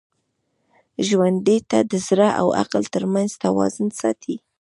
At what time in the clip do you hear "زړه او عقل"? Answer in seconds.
2.07-2.83